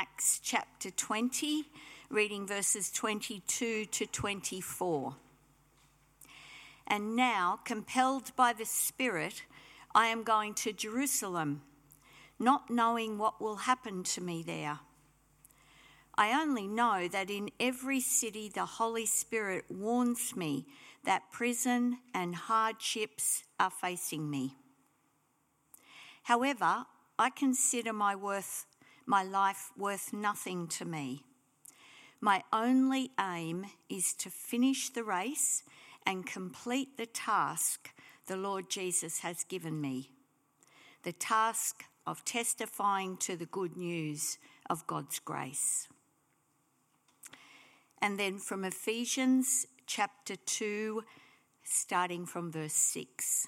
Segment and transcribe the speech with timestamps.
[0.00, 1.64] Acts chapter 20,
[2.08, 5.16] reading verses 22 to 24.
[6.86, 9.42] And now, compelled by the Spirit,
[9.96, 11.62] I am going to Jerusalem,
[12.38, 14.78] not knowing what will happen to me there.
[16.16, 20.66] I only know that in every city the Holy Spirit warns me
[21.06, 24.54] that prison and hardships are facing me.
[26.22, 26.86] However,
[27.18, 28.64] I consider my worth
[29.08, 31.24] my life worth nothing to me.
[32.20, 35.62] My only aim is to finish the race
[36.04, 37.90] and complete the task
[38.26, 40.10] the Lord Jesus has given me
[41.04, 44.36] the task of testifying to the good news
[44.68, 45.88] of God's grace.
[48.02, 51.04] And then from Ephesians chapter 2,
[51.62, 53.46] starting from verse 6.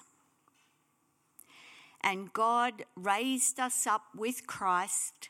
[2.03, 5.30] And God raised us up with Christ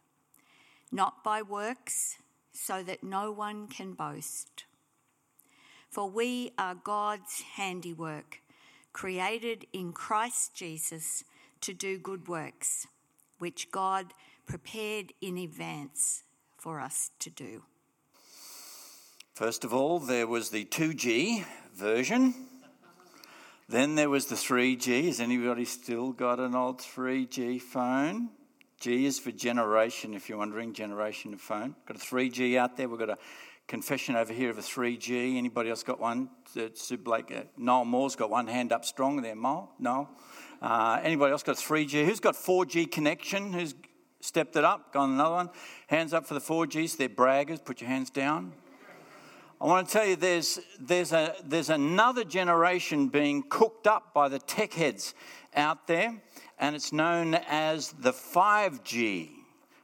[0.91, 2.17] not by works,
[2.51, 4.65] so that no one can boast.
[5.89, 8.41] For we are God's handiwork,
[8.93, 11.23] created in Christ Jesus
[11.61, 12.87] to do good works,
[13.39, 14.13] which God
[14.45, 16.23] prepared in advance
[16.57, 17.63] for us to do.
[19.33, 22.35] First of all, there was the 2G version.
[23.67, 25.05] Then there was the 3G.
[25.05, 28.29] Has anybody still got an old 3G phone?
[28.81, 31.75] G is for generation, if you're wondering, generation of phone.
[31.85, 32.89] Got a 3G out there.
[32.89, 33.17] We've got a
[33.67, 35.37] confession over here of a 3G.
[35.37, 36.29] Anybody else got one?
[36.73, 39.35] Sue Blake, uh, Noel Moore's got one hand up strong there.
[39.35, 39.71] Noel?
[39.77, 40.09] No.
[40.63, 42.05] Uh, anybody else got 3G?
[42.05, 43.53] Who's got 4G connection?
[43.53, 43.75] Who's
[44.19, 44.91] stepped it up?
[44.93, 45.49] Got another one?
[45.85, 46.97] Hands up for the 4Gs.
[46.97, 47.63] They're braggers.
[47.63, 48.51] Put your hands down.
[49.61, 54.27] I want to tell you there's, there's, a, there's another generation being cooked up by
[54.27, 55.13] the tech heads
[55.53, 56.19] out there
[56.61, 59.31] and it's known as the 5G,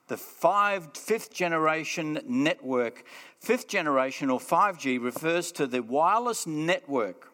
[0.08, 3.04] the five, fifth generation network.
[3.40, 7.34] Fifth generation or 5G refers to the wireless network.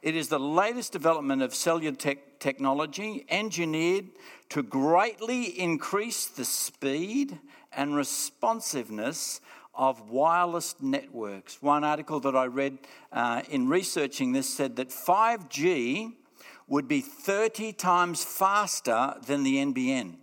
[0.00, 4.06] It is the latest development of cellular tech technology engineered
[4.48, 7.38] to greatly increase the speed
[7.72, 9.42] and responsiveness
[9.74, 11.60] of wireless networks.
[11.60, 12.78] One article that I read
[13.12, 16.14] uh, in researching this said that 5G
[16.72, 20.14] would be 30 times faster than the NBN.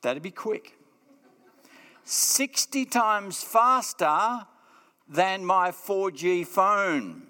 [0.00, 0.78] That'd be quick.
[2.04, 4.46] 60 times faster
[5.08, 7.22] than my 4G phone.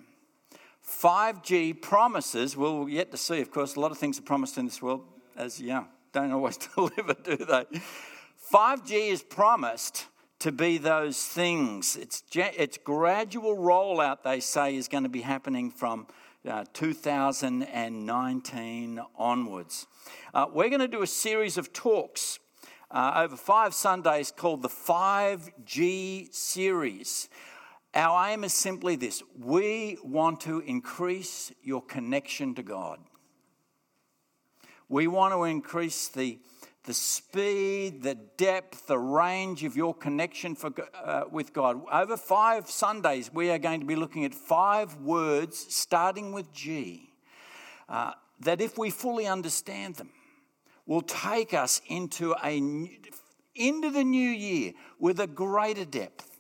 [0.87, 4.59] 5G promises, well, we're yet to see, of course, a lot of things are promised
[4.59, 5.03] in this world,
[5.39, 7.65] as, yeah, don't always deliver, do they?
[8.53, 10.09] 5G is promised
[10.41, 11.97] to be those things.
[11.97, 16.07] It's, it's gradual rollout, they say, is going to be happening from
[16.49, 19.87] uh, 2019 onwards.
[20.33, 22.41] Uh, we're going to do a series of talks
[22.91, 27.29] uh, over five Sundays called the 5G series.
[27.95, 32.99] Our aim is simply this we want to increase your connection to God.
[34.89, 36.39] We want to increase the
[36.85, 41.81] the speed, the depth, the range of your connection for, uh, with God.
[41.91, 47.11] Over five Sundays, we are going to be looking at five words starting with G
[47.89, 50.11] uh, that, if we fully understand them,
[50.87, 52.59] will take us into, a,
[53.55, 56.34] into the new year with a greater depth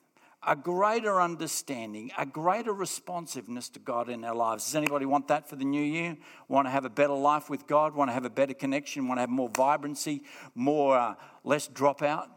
[0.46, 4.64] a greater understanding, a greater responsiveness to God in our lives.
[4.64, 6.16] Does anybody want that for the new year?
[6.48, 7.94] Want to have a better life with God?
[7.94, 9.08] Want to have a better connection?
[9.08, 10.22] Want to have more vibrancy?
[10.54, 12.28] More, uh, less dropout?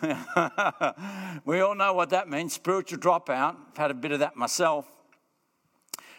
[1.44, 3.56] we all know what that means spiritual dropout.
[3.70, 4.86] I've had a bit of that myself.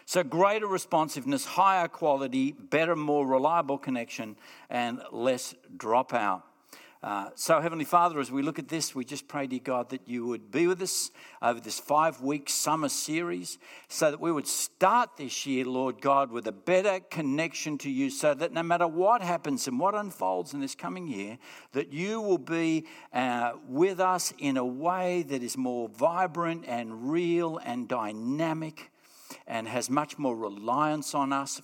[0.06, 4.36] So, greater responsiveness, higher quality, better, more reliable connection,
[4.68, 6.42] and less dropout.
[7.04, 10.08] Uh, so, Heavenly Father, as we look at this, we just pray, dear God, that
[10.08, 11.10] you would be with us
[11.42, 13.58] over this five week summer series
[13.88, 18.08] so that we would start this year, Lord God, with a better connection to you
[18.08, 21.36] so that no matter what happens and what unfolds in this coming year,
[21.72, 27.10] that you will be uh, with us in a way that is more vibrant and
[27.12, 28.90] real and dynamic
[29.46, 31.60] and has much more reliance on us.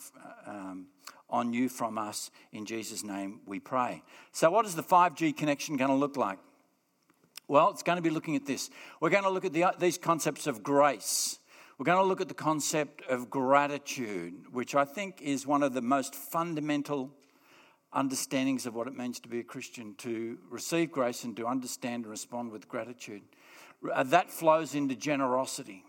[0.47, 0.89] Um,
[1.31, 2.31] on you from us.
[2.53, 4.03] In Jesus' name we pray.
[4.33, 6.39] So, what is the 5G connection going to look like?
[7.49, 8.71] Well, it's going to be looking at this.
[9.01, 11.39] We're going to look at the, these concepts of grace.
[11.79, 15.73] We're going to look at the concept of gratitude, which I think is one of
[15.73, 17.11] the most fundamental
[17.93, 22.05] understandings of what it means to be a Christian, to receive grace and to understand
[22.05, 23.23] and respond with gratitude.
[23.93, 25.85] Uh, that flows into generosity.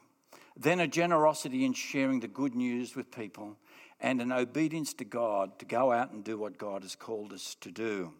[0.57, 3.57] Then a generosity in sharing the good news with people,
[4.01, 7.55] and an obedience to God to go out and do what God has called us
[7.61, 8.13] to do.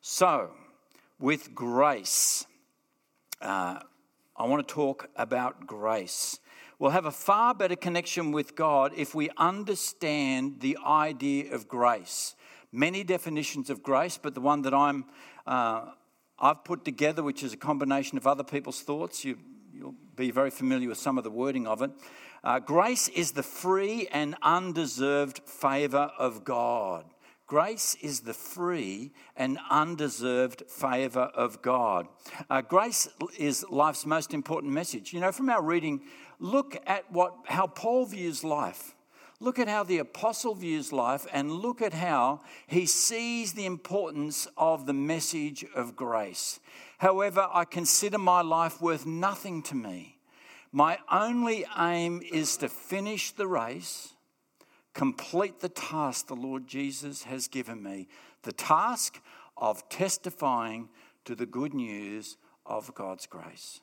[0.00, 0.50] So,
[1.18, 2.46] with grace,
[3.40, 3.80] uh,
[4.36, 6.40] I want to talk about grace.
[6.78, 12.34] We'll have a far better connection with God if we understand the idea of grace
[12.74, 15.04] many definitions of grace, but the one that I'm,
[15.46, 15.86] uh,
[16.38, 19.38] I've put together, which is a combination of other people's thoughts, you,
[19.80, 21.90] will be very familiar with some of the wording of it.
[22.44, 27.06] Uh, grace is the free and undeserved favour of God.
[27.46, 32.06] Grace is the free and undeserved favour of God.
[32.50, 33.08] Uh, grace
[33.38, 35.14] is life's most important message.
[35.14, 36.02] You know, from our reading,
[36.38, 38.94] look at what, how Paul views life.
[39.40, 44.46] Look at how the apostle views life and look at how he sees the importance
[44.58, 46.60] of the message of grace.
[46.98, 50.13] However, I consider my life worth nothing to me.
[50.74, 54.14] My only aim is to finish the race,
[54.92, 58.08] complete the task the Lord Jesus has given me
[58.42, 59.22] the task
[59.56, 60.88] of testifying
[61.26, 63.82] to the good news of God's grace.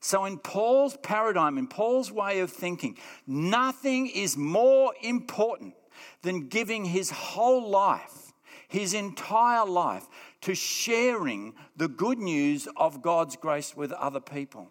[0.00, 2.96] So, in Paul's paradigm, in Paul's way of thinking,
[3.26, 5.74] nothing is more important
[6.22, 8.32] than giving his whole life,
[8.66, 10.08] his entire life,
[10.40, 14.70] to sharing the good news of God's grace with other people.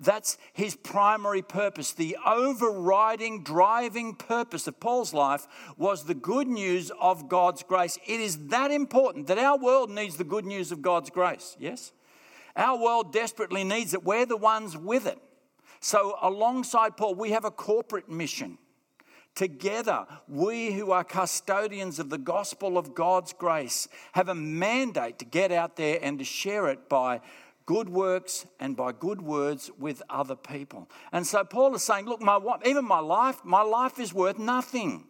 [0.00, 1.92] That's his primary purpose.
[1.92, 5.46] The overriding, driving purpose of Paul's life
[5.76, 7.98] was the good news of God's grace.
[8.06, 11.56] It is that important that our world needs the good news of God's grace.
[11.58, 11.92] Yes?
[12.54, 14.04] Our world desperately needs it.
[14.04, 15.18] We're the ones with it.
[15.80, 18.58] So, alongside Paul, we have a corporate mission.
[19.34, 25.24] Together, we who are custodians of the gospel of God's grace have a mandate to
[25.24, 27.20] get out there and to share it by
[27.68, 30.88] good works and by good words with other people.
[31.12, 35.04] And so Paul is saying, look, my even my life, my life is worth nothing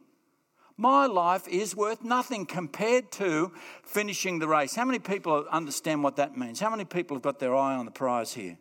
[0.80, 3.50] my life is worth nothing compared to
[3.82, 4.76] finishing the race.
[4.76, 6.60] How many people understand what that means?
[6.60, 8.56] How many people have got their eye on the prize here?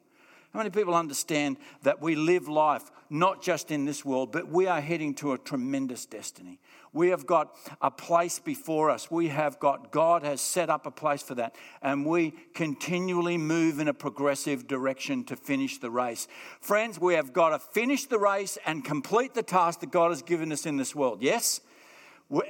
[0.52, 4.66] How many people understand that we live life not just in this world, but we
[4.66, 6.60] are heading to a tremendous destiny?
[6.98, 9.12] We have got a place before us.
[9.12, 11.56] We have got, God has set up a place for that.
[11.84, 16.28] And we continually move in a progressive direction to finish the race.
[16.60, 20.24] Friends, we have got to finish the race and complete the task that God has
[20.24, 21.22] given us in this world.
[21.22, 21.62] Yes?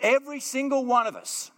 [0.02, 1.52] Every single one of us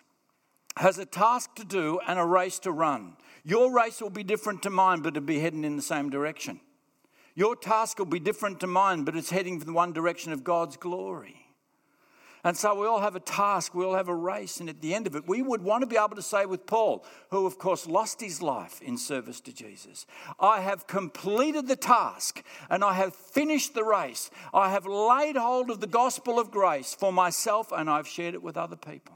[0.76, 3.18] has a task to do and a race to run.
[3.44, 6.60] Your race will be different to mine, but it'll be heading in the same direction.
[7.36, 10.44] Your task will be different to mine, but it's heading in the one direction of
[10.44, 11.49] God's glory.
[12.44, 14.94] And so we all have a task, we all have a race, and at the
[14.94, 17.58] end of it, we would want to be able to say with Paul, who of
[17.58, 20.06] course lost his life in service to Jesus,
[20.40, 24.32] I have completed the task and I have finished the race.
[24.54, 28.44] I have laid hold of the gospel of grace for myself and I've shared it
[28.44, 29.16] with other people.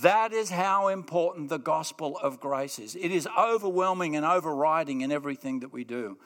[0.00, 2.96] That is how important the gospel of grace is.
[2.96, 6.18] It is overwhelming and overriding in everything that we do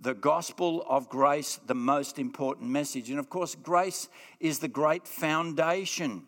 [0.00, 3.10] the gospel of grace the most important message.
[3.10, 4.08] And of course, grace
[4.40, 6.24] is the great foundation,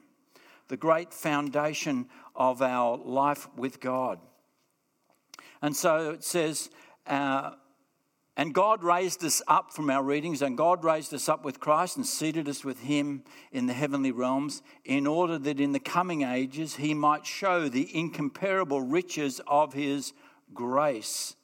[0.69, 4.19] the great foundation of our life with God.
[5.61, 6.71] And so it says,
[7.07, 7.53] uh,
[8.37, 11.97] and God raised us up from our readings, and God raised us up with Christ
[11.97, 16.23] and seated us with Him in the heavenly realms, in order that in the coming
[16.23, 20.13] ages He might show the incomparable riches of His
[20.55, 21.35] grace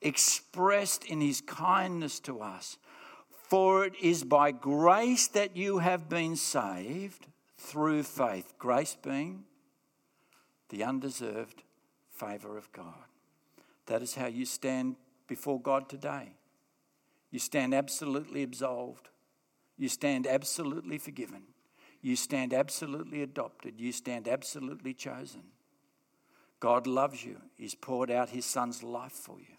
[0.00, 2.78] expressed in his kindness to us.
[3.48, 7.26] For it is by grace that you have been saved
[7.56, 8.54] through faith.
[8.58, 9.44] Grace being
[10.68, 11.62] the undeserved
[12.10, 13.06] favour of God.
[13.86, 16.32] That is how you stand before God today.
[17.30, 19.08] You stand absolutely absolved.
[19.76, 21.42] You stand absolutely forgiven.
[22.00, 23.80] You stand absolutely adopted.
[23.80, 25.42] You stand absolutely chosen.
[26.60, 27.36] God loves you.
[27.56, 29.57] He's poured out his son's life for you.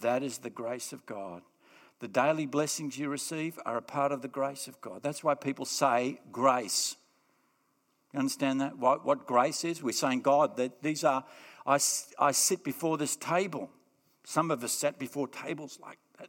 [0.00, 1.42] That is the grace of God.
[2.00, 5.02] The daily blessings you receive are a part of the grace of God.
[5.02, 6.96] That's why people say grace.
[8.12, 8.76] You understand that?
[8.76, 9.82] What, what grace is?
[9.82, 11.24] We're saying, God, that these are,
[11.64, 11.78] I,
[12.18, 13.70] I sit before this table.
[14.24, 16.28] Some of us sat before tables like that.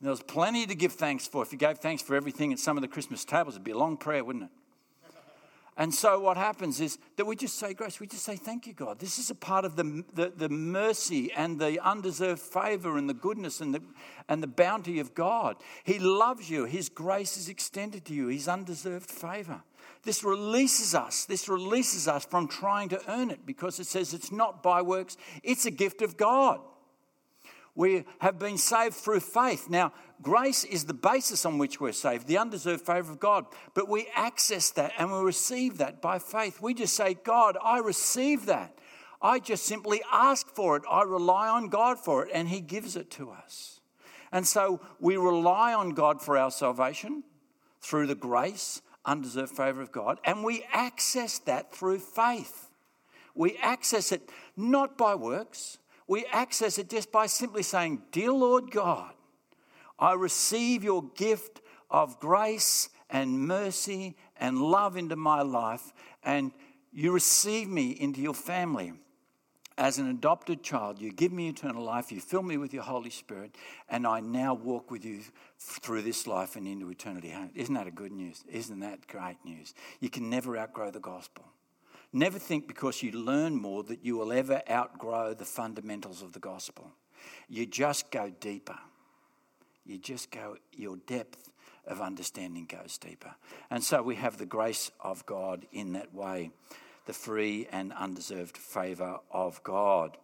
[0.00, 1.42] There's plenty to give thanks for.
[1.42, 3.78] If you gave thanks for everything at some of the Christmas tables, it'd be a
[3.78, 4.50] long prayer, wouldn't it?
[5.76, 8.72] And so what happens is that we just say grace, we just say thank you,
[8.72, 9.00] God.
[9.00, 13.14] This is a part of the, the, the, mercy and the undeserved favor and the
[13.14, 13.82] goodness and the,
[14.28, 15.56] and the bounty of God.
[15.82, 19.62] He loves you, His grace is extended to you, His undeserved favor.
[20.04, 24.30] This releases us, this releases us from trying to earn it because it says it's
[24.30, 26.60] not by works, it's a gift of God.
[27.74, 29.68] We have been saved through faith.
[29.68, 29.92] Now,
[30.24, 33.46] grace is the basis on which we're saved, the undeserved favor of God.
[33.74, 36.60] But we access that and we receive that by faith.
[36.60, 38.76] We just say, God, I receive that.
[39.22, 40.82] I just simply ask for it.
[40.90, 43.80] I rely on God for it, and He gives it to us.
[44.30, 47.22] And so we rely on God for our salvation
[47.80, 52.68] through the grace, undeserved favor of God, and we access that through faith.
[53.34, 58.70] We access it not by works, we access it just by simply saying, Dear Lord
[58.70, 59.13] God,
[59.98, 61.60] I receive your gift
[61.90, 66.52] of grace and mercy and love into my life, and
[66.92, 68.92] you receive me into your family.
[69.76, 73.10] As an adopted child, you give me eternal life, you fill me with your Holy
[73.10, 73.56] Spirit,
[73.88, 75.20] and I now walk with you
[75.58, 77.34] through this life and into eternity.
[77.54, 78.44] Isn't that a good news?
[78.48, 79.74] Isn't that great news?
[79.98, 81.44] You can never outgrow the gospel.
[82.12, 86.38] Never think because you learn more that you will ever outgrow the fundamentals of the
[86.38, 86.92] gospel.
[87.48, 88.78] You just go deeper.
[89.84, 91.50] You just go, your depth
[91.86, 93.34] of understanding goes deeper.
[93.70, 96.50] And so we have the grace of God in that way,
[97.06, 100.16] the free and undeserved favour of God.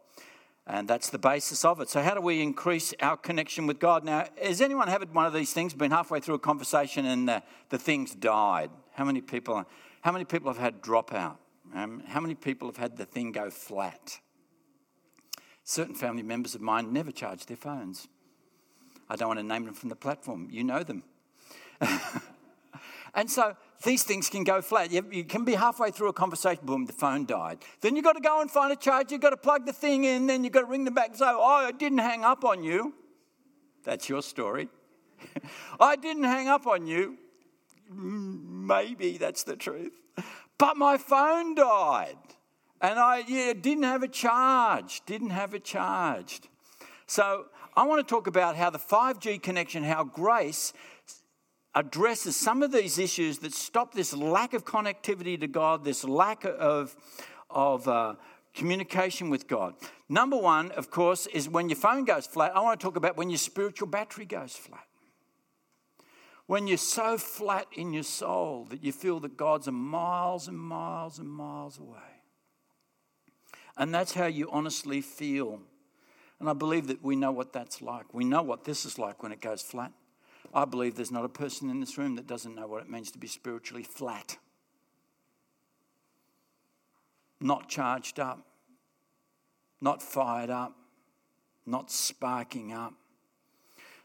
[0.67, 1.89] And that's the basis of it.
[1.89, 4.05] So, how do we increase our connection with God?
[4.05, 7.43] Now, has anyone had one of these things, been halfway through a conversation and the,
[7.71, 8.71] the thing's died?
[8.93, 9.65] How many people,
[10.03, 11.37] how many people have had dropout?
[11.75, 14.21] Um, how many people have had the thing go flat?
[15.65, 18.09] Certain family members of mine never charge their phones.
[19.11, 20.47] I don't want to name them from the platform.
[20.53, 21.03] You know them.
[23.15, 24.93] and so these things can go flat.
[24.93, 27.59] You, can be halfway through a conversation, boom, the phone died.
[27.81, 30.05] Then you've got to go and find a charger, you've got to plug the thing
[30.05, 32.45] in, then you've got to ring them back and say, Oh, I didn't hang up
[32.45, 32.95] on you.
[33.83, 34.69] That's your story.
[35.81, 37.19] I didn't hang up on you.
[37.93, 39.93] Maybe that's the truth.
[40.57, 42.17] But my phone died.
[42.81, 46.49] And I yeah, didn't have it charged, didn't have it charged.
[47.07, 50.73] So I want to talk about how the 5G connection, how grace
[51.75, 56.45] addresses some of these issues that stop this lack of connectivity to God, this lack
[56.45, 56.97] of,
[57.49, 58.15] of uh,
[58.55, 59.75] communication with God.
[60.09, 62.57] Number one, of course, is when your phone goes flat.
[62.57, 64.87] I want to talk about when your spiritual battery goes flat.
[66.47, 71.21] When you're so flat in your soul that you feel that God's miles and miles
[71.21, 71.99] and miles away.
[73.77, 75.61] And that's how you honestly feel.
[76.41, 78.13] And I believe that we know what that's like.
[78.15, 79.93] We know what this is like when it goes flat.
[80.55, 83.11] I believe there's not a person in this room that doesn't know what it means
[83.13, 84.39] to be spiritually flat.
[87.41, 88.41] Not charged up,
[89.81, 90.77] not fired up,
[91.67, 92.95] not sparking up.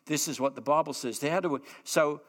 [0.06, 1.22] This is what the Bible says.
[1.22, 2.22] How do we, so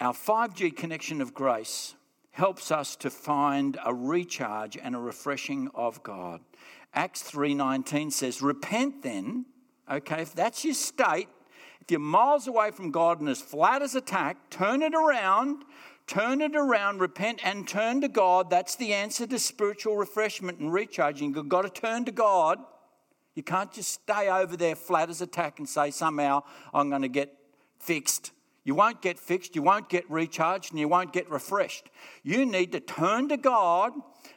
[0.00, 1.94] our 5G connection of grace
[2.32, 6.40] helps us to find a recharge and a refreshing of God.
[6.94, 9.46] Acts 3:19 says, "Repent then."
[9.90, 11.28] Okay, if that's your state,
[11.80, 15.64] if you're miles away from God and as flat as a tack, turn it around,
[16.06, 18.48] turn it around, repent and turn to God.
[18.50, 21.34] That's the answer to spiritual refreshment and recharging.
[21.34, 22.64] You've got to turn to God.
[23.34, 27.02] You can't just stay over there flat as a tack and say, somehow I'm going
[27.02, 27.36] to get
[27.78, 28.30] fixed.
[28.64, 31.90] You won't get fixed, you won't get recharged, and you won't get refreshed.
[32.22, 33.92] You need to turn to God.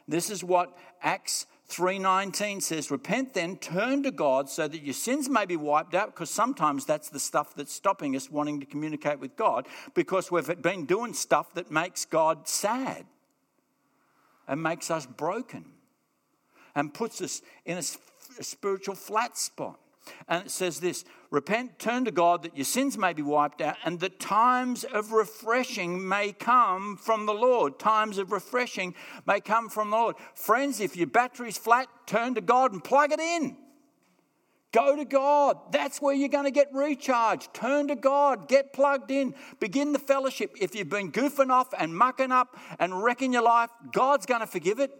[0.08, 5.28] This is what Acts 3:19 says, "Repent then, turn to God so that your sins
[5.28, 9.18] may be wiped out because sometimes that's the stuff that's stopping us wanting to communicate
[9.18, 13.06] with God because we've been doing stuff that makes God sad
[14.46, 15.72] and makes us broken
[16.74, 19.80] and puts us in a spiritual flat spot.
[20.28, 23.76] And it says this Repent, turn to God that your sins may be wiped out,
[23.84, 27.78] and that times of refreshing may come from the Lord.
[27.78, 28.94] Times of refreshing
[29.26, 30.16] may come from the Lord.
[30.34, 33.56] Friends, if your battery's flat, turn to God and plug it in.
[34.72, 35.72] Go to God.
[35.72, 37.54] That's where you're going to get recharged.
[37.54, 38.46] Turn to God.
[38.46, 39.34] Get plugged in.
[39.58, 40.54] Begin the fellowship.
[40.60, 44.46] If you've been goofing off and mucking up and wrecking your life, God's going to
[44.46, 44.90] forgive it.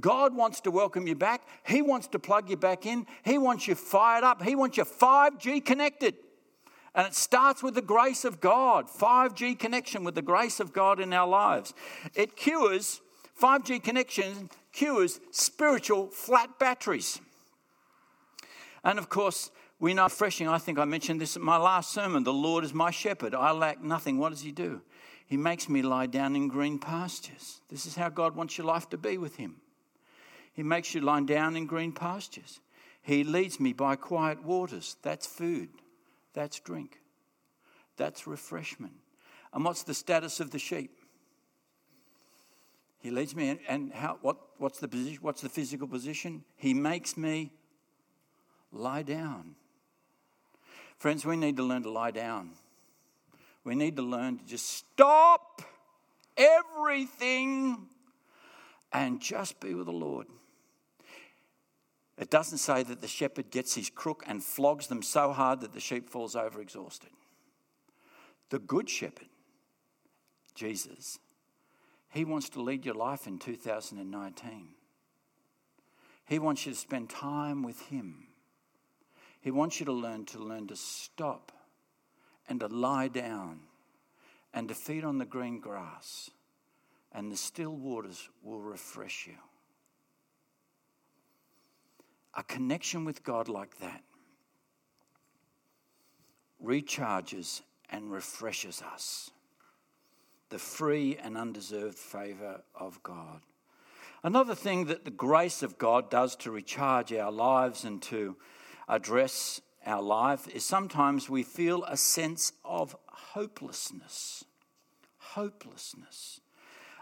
[0.00, 1.42] God wants to welcome you back.
[1.66, 3.06] He wants to plug you back in.
[3.24, 4.42] He wants you fired up.
[4.42, 6.14] He wants you 5G connected.
[6.94, 11.00] And it starts with the grace of God 5G connection with the grace of God
[11.00, 11.74] in our lives.
[12.14, 13.00] It cures,
[13.40, 17.20] 5G connection cures spiritual flat batteries.
[18.84, 20.48] And of course, we know refreshing.
[20.48, 22.22] I think I mentioned this at my last sermon.
[22.22, 23.34] The Lord is my shepherd.
[23.34, 24.18] I lack nothing.
[24.18, 24.82] What does He do?
[25.26, 27.60] He makes me lie down in green pastures.
[27.70, 29.56] This is how God wants your life to be with Him.
[30.54, 32.60] He makes you lie down in green pastures.
[33.02, 34.96] He leads me by quiet waters.
[35.02, 35.68] That's food,
[36.32, 37.00] that's drink,
[37.96, 38.94] that's refreshment.
[39.52, 40.90] And what's the status of the sheep?
[42.98, 46.42] He leads me, and how, what, what's, the position, what's the physical position?
[46.56, 47.52] He makes me
[48.72, 49.56] lie down.
[50.96, 52.52] Friends, we need to learn to lie down.
[53.62, 55.60] We need to learn to just stop
[56.36, 57.88] everything
[58.92, 60.26] and just be with the Lord.
[62.16, 65.72] It doesn't say that the shepherd gets his crook and flogs them so hard that
[65.72, 67.10] the sheep falls over exhausted.
[68.50, 69.28] The good shepherd,
[70.54, 71.18] Jesus,
[72.14, 74.68] he wants to lead your life in 2019.
[76.26, 78.28] He wants you to spend time with Him.
[79.40, 81.50] He wants you to learn to learn to stop
[82.48, 83.60] and to lie down
[84.54, 86.30] and to feed on the green grass,
[87.10, 89.34] and the still waters will refresh you.
[92.36, 94.02] A connection with God like that
[96.62, 99.30] recharges and refreshes us
[100.50, 103.40] the free and undeserved favour of God.
[104.22, 108.36] Another thing that the grace of God does to recharge our lives and to
[108.88, 114.44] address our life is sometimes we feel a sense of hopelessness.
[115.18, 116.40] Hopelessness.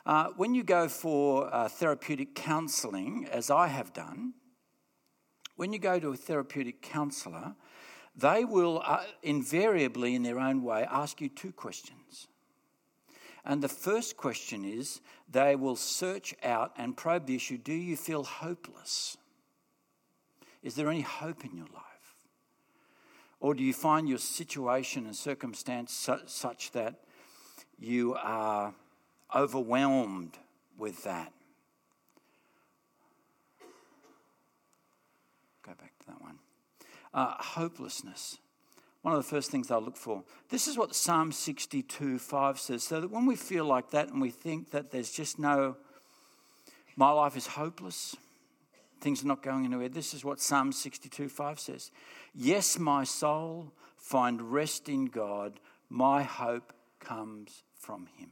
[0.04, 4.34] Uh, when you go for uh, therapeutic counselling, as I have done,
[5.56, 7.54] when you go to a therapeutic counsellor,
[8.16, 12.28] they will uh, invariably, in their own way, ask you two questions.
[13.44, 17.96] And the first question is they will search out and probe the issue do you
[17.96, 19.16] feel hopeless?
[20.62, 21.82] Is there any hope in your life?
[23.40, 27.00] Or do you find your situation and circumstance such that
[27.78, 28.72] you are
[29.34, 30.38] overwhelmed
[30.78, 31.32] with that?
[35.62, 36.38] Go back to that one.
[37.14, 38.38] Uh, hopelessness
[39.02, 40.22] one of the first things I'll look for.
[40.48, 42.82] This is what Psalm 62 5 says.
[42.84, 45.76] So that when we feel like that and we think that there's just no,
[46.96, 48.16] my life is hopeless,
[49.00, 51.90] things are not going anywhere, this is what Psalm 62 5 says.
[52.32, 55.58] Yes, my soul, find rest in God,
[55.90, 58.30] my hope comes from Him.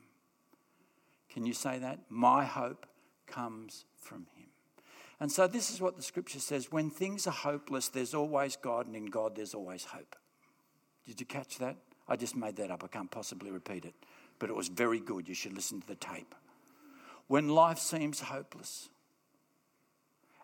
[1.33, 1.99] Can you say that?
[2.09, 2.87] My hope
[3.27, 4.50] comes from Him.
[5.21, 8.87] And so, this is what the scripture says when things are hopeless, there's always God,
[8.87, 10.17] and in God, there's always hope.
[11.07, 11.77] Did you catch that?
[12.09, 12.83] I just made that up.
[12.83, 13.95] I can't possibly repeat it.
[14.39, 15.29] But it was very good.
[15.29, 16.35] You should listen to the tape.
[17.29, 18.89] When life seems hopeless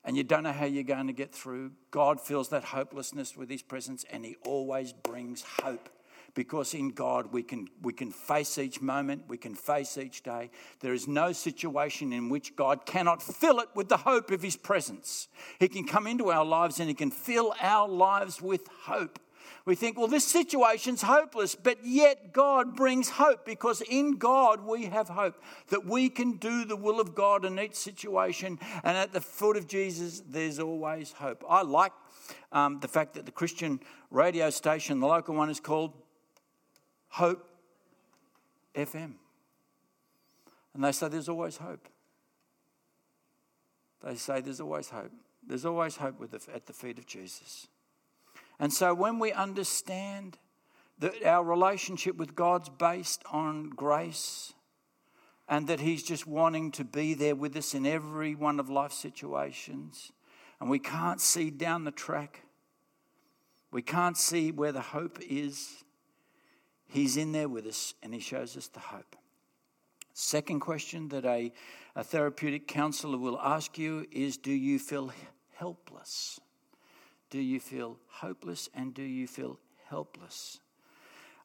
[0.05, 3.51] and you don't know how you're going to get through, God fills that hopelessness with
[3.51, 5.89] His presence and He always brings hope.
[6.35, 10.51] Because in God we can, we can face each moment, we can face each day.
[10.81, 14.57] There is no situation in which God cannot fill it with the hope of His
[14.57, 15.29] presence.
[15.59, 19.19] He can come into our lives and He can fill our lives with hope.
[19.65, 24.85] We think, well, this situation's hopeless, but yet God brings hope because in God we
[24.87, 28.61] have hope that we can do the will of God in each situation.
[28.85, 31.45] And at the foot of Jesus, there's always hope.
[31.49, 31.93] I like
[32.53, 33.81] um, the fact that the Christian
[34.13, 35.93] radio station, the local one, is called
[37.09, 37.49] Hope
[38.75, 39.15] FM.
[40.75, 41.89] And they say there's always hope.
[44.05, 45.13] They say there's always hope.
[45.47, 47.69] There's always hope the, at the feet of Jesus.
[48.59, 50.39] And so when we understand
[50.99, 54.55] that our relationship with God's based on grace
[55.49, 58.99] and that He's just wanting to be there with us in every one of life's
[58.99, 60.13] situations,
[60.61, 62.43] and we can't see down the track,
[63.71, 65.85] we can't see where the hope is,
[66.89, 69.17] He's in there with us and He shows us the hope.
[70.13, 71.53] Second question that a,
[71.95, 75.13] a therapeutic counselor will ask you is Do you feel
[75.55, 76.41] helpless?
[77.29, 80.61] Do you feel hopeless and do you feel helpless?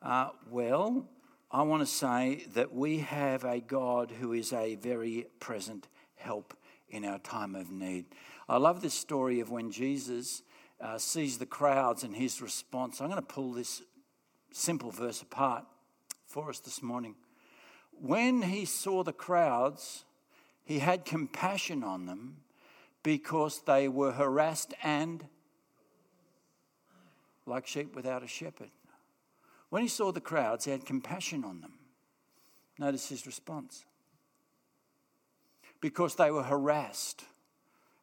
[0.02, 1.06] Uh, well,
[1.52, 6.56] I want to say that we have a God who is a very present help
[6.90, 8.06] in our time of need.
[8.48, 10.44] I love this story of when Jesus
[10.80, 13.02] uh, sees the crowds and his response.
[13.02, 13.82] I'm going to pull this
[14.52, 15.66] simple verse apart
[16.26, 17.16] for us this morning.
[17.92, 20.06] When he saw the crowds,
[20.64, 22.38] he had compassion on them
[23.04, 25.26] because they were harassed and
[27.46, 28.70] like sheep without a shepherd.
[29.70, 31.74] When he saw the crowds, he had compassion on them.
[32.78, 33.86] Notice his response.
[35.80, 37.24] Because they were harassed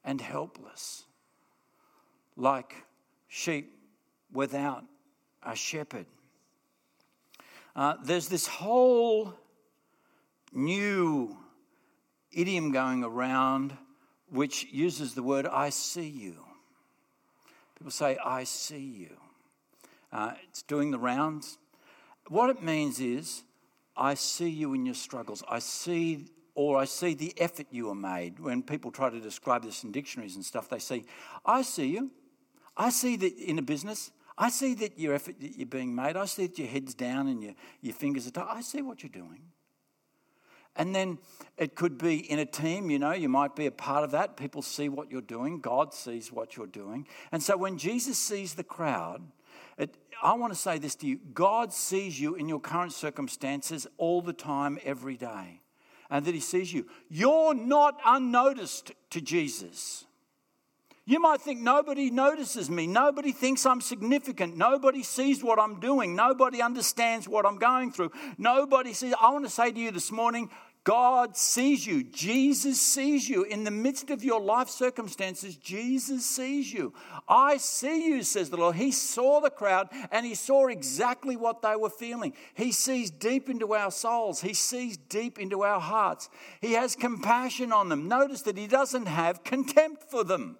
[0.04, 1.04] and helpless,
[2.36, 2.74] like
[3.28, 3.78] sheep
[4.32, 4.84] without
[5.42, 6.06] a shepherd.
[7.78, 9.32] Uh, there's this whole
[10.52, 11.36] new
[12.32, 13.72] idiom going around
[14.32, 16.44] which uses the word I see you.
[17.78, 19.16] People say, I see you.
[20.12, 21.58] Uh, it's doing the rounds.
[22.26, 23.44] What it means is,
[23.96, 25.44] I see you in your struggles.
[25.48, 28.40] I see, or I see the effort you are made.
[28.40, 31.04] When people try to describe this in dictionaries and stuff, they say,
[31.46, 32.10] I see you.
[32.76, 34.10] I see that in a business.
[34.38, 36.16] I see that your effort that you're being made.
[36.16, 38.46] I see that your head's down and your, your fingers are tight.
[38.48, 39.42] I see what you're doing.
[40.76, 41.18] And then
[41.56, 44.36] it could be in a team, you know, you might be a part of that.
[44.36, 47.08] People see what you're doing, God sees what you're doing.
[47.32, 49.20] And so when Jesus sees the crowd,
[49.76, 53.88] it, I want to say this to you God sees you in your current circumstances
[53.96, 55.60] all the time, every day.
[56.10, 56.86] And that He sees you.
[57.10, 60.04] You're not unnoticed to Jesus.
[61.08, 62.86] You might think nobody notices me.
[62.86, 64.58] Nobody thinks I'm significant.
[64.58, 66.14] Nobody sees what I'm doing.
[66.14, 68.12] Nobody understands what I'm going through.
[68.36, 69.14] Nobody sees.
[69.18, 70.50] I want to say to you this morning
[70.84, 72.04] God sees you.
[72.04, 73.44] Jesus sees you.
[73.44, 76.92] In the midst of your life circumstances, Jesus sees you.
[77.26, 78.76] I see you, says the Lord.
[78.76, 82.34] He saw the crowd and he saw exactly what they were feeling.
[82.52, 86.28] He sees deep into our souls, he sees deep into our hearts.
[86.60, 88.08] He has compassion on them.
[88.08, 90.58] Notice that he doesn't have contempt for them.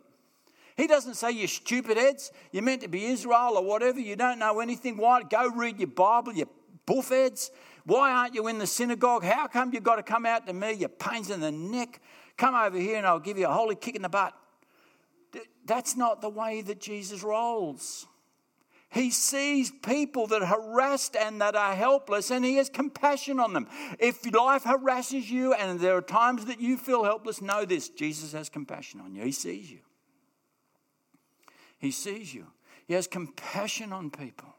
[0.78, 4.38] He doesn't say, You stupid heads, you're meant to be Israel or whatever, you don't
[4.38, 4.96] know anything.
[4.96, 5.24] Why?
[5.24, 6.48] Go read your Bible, you
[6.86, 7.50] buffheads.
[7.84, 9.24] Why aren't you in the synagogue?
[9.24, 12.00] How come you've got to come out to me, you pains in the neck?
[12.36, 14.34] Come over here and I'll give you a holy kick in the butt.
[15.66, 18.06] That's not the way that Jesus rolls.
[18.90, 23.52] He sees people that are harassed and that are helpless, and he has compassion on
[23.52, 23.66] them.
[23.98, 28.32] If life harasses you and there are times that you feel helpless, know this Jesus
[28.32, 29.24] has compassion on you.
[29.24, 29.80] He sees you.
[31.78, 32.48] He sees you.
[32.86, 34.54] He has compassion on people.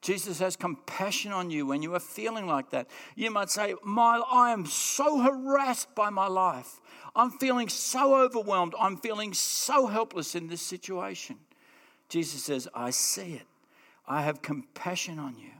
[0.00, 2.88] Jesus has compassion on you when you are feeling like that.
[3.16, 6.80] You might say, my, I am so harassed by my life.
[7.16, 8.74] I'm feeling so overwhelmed.
[8.78, 11.36] I'm feeling so helpless in this situation.
[12.08, 13.46] Jesus says, I see it.
[14.06, 15.50] I have compassion on you.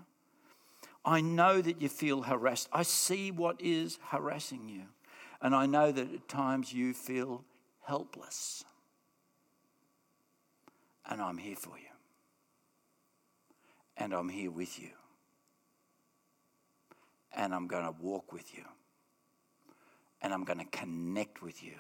[1.05, 2.69] I know that you feel harassed.
[2.73, 4.83] I see what is harassing you.
[5.43, 7.45] And I know that at times you feel
[7.87, 8.65] helpless
[11.09, 11.85] and I'm here for you.
[13.97, 14.91] And I'm here with you.
[17.35, 18.65] And I'm going to walk with you.
[20.23, 21.75] And I'm going to connect with you.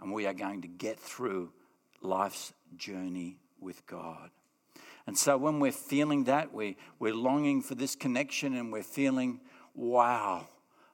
[0.00, 1.52] And we are going to get through
[2.02, 4.30] life's journey with God.
[5.06, 9.40] And so when we're feeling that, we, we're longing for this connection and we're feeling,
[9.74, 10.48] wow,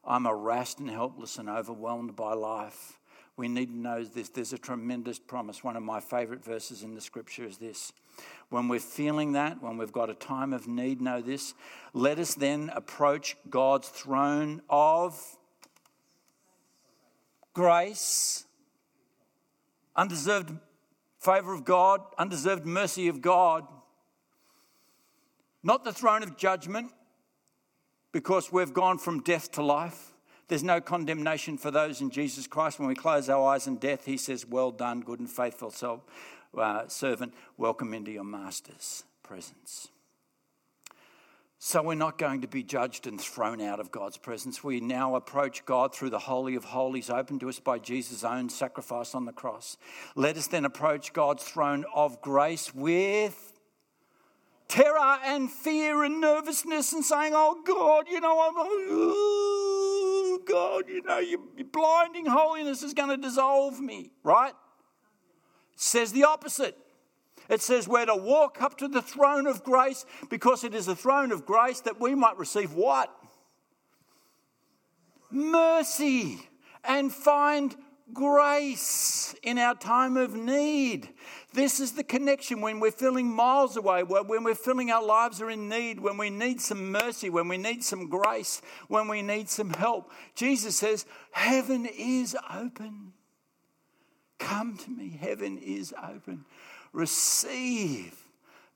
[0.05, 2.99] I'm harassed and helpless and overwhelmed by life
[3.37, 4.29] we need to know this.
[4.29, 5.65] There's a tremendous promise.
[5.65, 7.93] One of my favorite verses in the scripture is this.
[8.51, 11.55] When we're feeling that, when we've got a time of need, know this.
[11.95, 15.19] Let us then approach God's throne of
[17.55, 18.45] grace,
[19.97, 20.53] undeserved
[21.19, 23.67] favor of God, undeserved mercy of God.
[25.63, 26.91] Not the throne of judgment,
[28.11, 30.12] because we've gone from death to life
[30.53, 32.79] there's no condemnation for those in Jesus Christ.
[32.79, 36.03] When we close our eyes in death, he says, Well done, good and faithful self,
[36.55, 37.33] uh, servant.
[37.57, 39.89] Welcome into your master's presence.
[41.59, 44.63] So we're not going to be judged and thrown out of God's presence.
[44.63, 48.51] We now approach God through the Holy of Holies, opened to us by Jesus' own
[48.51, 49.79] sacrifice on the cross.
[50.17, 53.55] Let us then approach God's throne of grace with
[54.69, 59.52] terror and fear and nervousness and saying, Oh God, you know, I'm.
[60.47, 64.55] God, you know, your, your blinding holiness is going to dissolve me, right?
[65.75, 66.77] It says the opposite.
[67.49, 70.97] It says we're to walk up to the throne of grace because it is the
[70.97, 73.15] throne of grace that we might receive what?
[75.31, 76.39] Mercy
[76.85, 77.75] and find
[78.13, 81.09] grace in our time of need.
[81.55, 85.51] This is the connection when we're feeling miles away, when we're feeling our lives are
[85.51, 89.51] in need, when we need some mercy, when we need some grace, when we need
[89.51, 90.11] some help.
[90.35, 93.13] Jesus says, Heaven is open.
[94.39, 96.45] Come to me, heaven is open.
[96.93, 98.17] Receive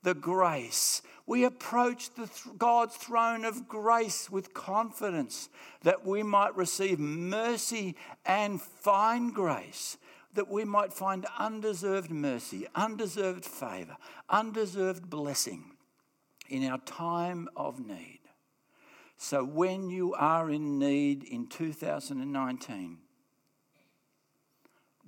[0.02, 1.02] the grace.
[1.26, 5.48] We approach the th- God's throne of grace with confidence
[5.82, 9.98] that we might receive mercy and find grace,
[10.36, 13.96] that we might find undeserved mercy, undeserved favor,
[14.30, 15.72] undeserved blessing
[16.48, 18.20] in our time of need.
[19.16, 22.98] So when you are in need in 2019,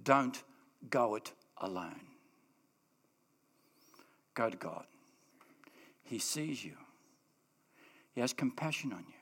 [0.02, 0.42] don't
[0.90, 2.00] go it alone.
[4.34, 4.84] Go to God.
[6.02, 6.76] He sees you,
[8.14, 9.14] He has compassion on you.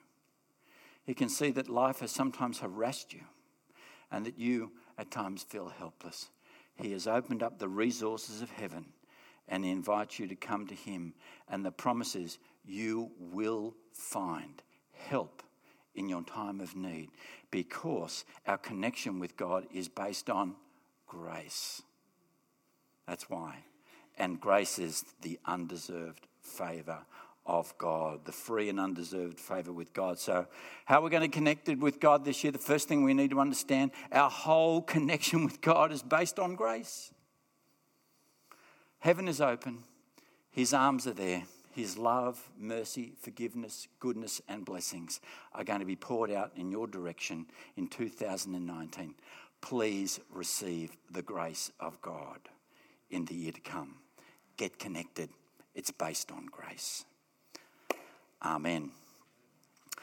[1.05, 3.23] He can see that life has sometimes harassed you
[4.11, 6.29] and that you at times feel helpless.
[6.77, 8.87] He has opened up the resources of heaven
[9.49, 11.15] and he invites you to come to him.
[11.49, 15.43] And the promise is you will find help
[15.95, 17.11] in your time of need
[17.51, 20.55] because our connection with God is based on
[21.07, 21.83] grace.
[23.07, 23.59] That's why.
[24.19, 26.99] And grace is the undeserved favour
[27.47, 30.19] of God, the free and undeserved favour with God.
[30.19, 30.47] So,
[30.85, 33.31] how are we're going to connect with God this year, the first thing we need
[33.31, 37.13] to understand our whole connection with God is based on grace.
[38.99, 39.85] Heaven is open,
[40.51, 41.45] His arms are there.
[41.77, 45.21] His love, mercy, forgiveness, goodness, and blessings
[45.53, 47.45] are going to be poured out in your direction
[47.77, 49.15] in 2019.
[49.61, 52.39] Please receive the grace of God
[53.11, 53.97] in the year to come.
[54.57, 55.29] Get connected,
[55.75, 57.05] it's based on grace.
[58.47, 58.91] Amen.